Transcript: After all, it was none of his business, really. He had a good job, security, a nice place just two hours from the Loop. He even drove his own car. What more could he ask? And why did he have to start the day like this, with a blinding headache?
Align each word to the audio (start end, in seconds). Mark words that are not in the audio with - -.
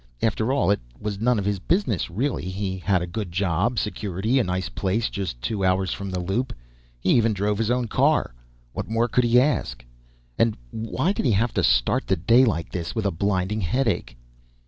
After 0.23 0.51
all, 0.51 0.71
it 0.71 0.79
was 0.99 1.21
none 1.21 1.37
of 1.37 1.45
his 1.45 1.59
business, 1.59 2.09
really. 2.09 2.45
He 2.45 2.79
had 2.79 3.03
a 3.03 3.05
good 3.05 3.31
job, 3.31 3.77
security, 3.77 4.39
a 4.39 4.43
nice 4.43 4.67
place 4.67 5.11
just 5.11 5.39
two 5.43 5.63
hours 5.63 5.93
from 5.93 6.09
the 6.09 6.19
Loop. 6.19 6.53
He 6.99 7.11
even 7.11 7.33
drove 7.33 7.59
his 7.59 7.69
own 7.69 7.87
car. 7.87 8.33
What 8.73 8.89
more 8.89 9.07
could 9.07 9.25
he 9.25 9.39
ask? 9.39 9.85
And 10.39 10.57
why 10.71 11.11
did 11.13 11.27
he 11.27 11.33
have 11.33 11.53
to 11.53 11.61
start 11.61 12.07
the 12.07 12.15
day 12.15 12.43
like 12.45 12.71
this, 12.71 12.95
with 12.95 13.05
a 13.05 13.11
blinding 13.11 13.61
headache? 13.61 14.17